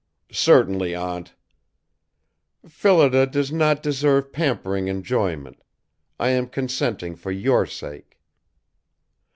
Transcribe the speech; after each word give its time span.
"Certainly, 0.31 0.95
Aunt." 0.95 1.35
"Phillida 2.67 3.27
does 3.27 3.51
not 3.51 3.83
deserve 3.83 4.33
pampering 4.33 4.87
enjoyment. 4.87 5.61
I 6.19 6.29
am 6.29 6.47
consenting 6.47 7.15
for 7.15 7.31
your 7.31 7.67
sake." 7.67 8.17